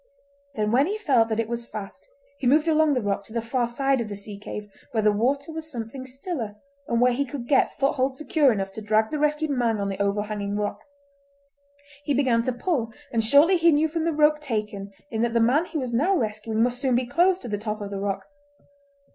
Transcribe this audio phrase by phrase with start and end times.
[0.55, 2.07] Then when he felt that it was fast
[2.39, 5.11] he moved along the rock to the far side of the sea cave, where the
[5.11, 6.55] deep water was something stiller,
[6.87, 10.01] and where he could get foothold secure enough to drag the rescued man on the
[10.01, 10.79] overhanging rock.
[12.03, 15.39] He began to pull, and shortly he knew from the rope taken in that the
[15.39, 18.25] man he was now rescuing must soon be close to the top of the rock.